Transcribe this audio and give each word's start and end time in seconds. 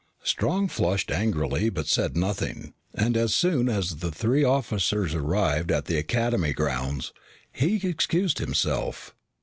Strong 0.23 0.69
flushed 0.69 1.11
angrily 1.11 1.69
but 1.69 1.85
said 1.85 2.17
nothing, 2.17 2.73
and 2.91 3.15
as 3.15 3.35
soon 3.35 3.69
as 3.69 3.97
the 3.97 4.09
three 4.09 4.43
officers 4.43 5.13
arrived 5.13 5.71
at 5.71 5.85
the 5.85 5.99
Academy 5.99 6.53
grounds, 6.53 7.13
he 7.51 7.75
excused 7.87 8.39
himself. 8.39 9.13